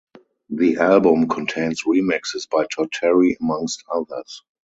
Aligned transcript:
The 0.49 0.77
album 0.77 1.27
contains 1.29 1.83
remixes 1.83 2.49
by 2.49 2.65
Todd 2.75 2.91
Terry 2.91 3.37
amongst 3.39 3.83
others. 3.93 4.41